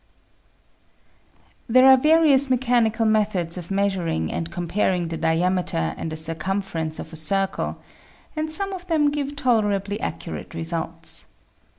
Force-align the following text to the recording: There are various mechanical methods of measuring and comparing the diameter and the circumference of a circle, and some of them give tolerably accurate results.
There 1.69 1.87
are 1.87 1.95
various 1.95 2.49
mechanical 2.49 3.05
methods 3.05 3.55
of 3.55 3.69
measuring 3.69 4.31
and 4.31 4.51
comparing 4.51 5.09
the 5.09 5.17
diameter 5.17 5.93
and 5.95 6.11
the 6.11 6.17
circumference 6.17 6.97
of 6.97 7.13
a 7.13 7.15
circle, 7.15 7.77
and 8.35 8.51
some 8.51 8.73
of 8.73 8.87
them 8.87 9.11
give 9.11 9.35
tolerably 9.35 10.01
accurate 10.01 10.55
results. 10.55 11.33